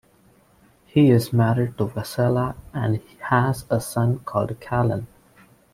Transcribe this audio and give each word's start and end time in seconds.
He 0.87 1.11
is 1.11 1.31
married 1.31 1.77
to 1.77 1.85
Vessela 1.85 2.55
and 2.73 2.99
has 3.29 3.65
a 3.69 3.79
son 3.79 4.17
called 4.21 4.59
Kalin. 4.59 5.05